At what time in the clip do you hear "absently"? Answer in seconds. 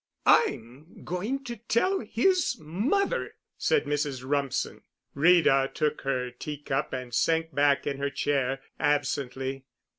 8.79-9.65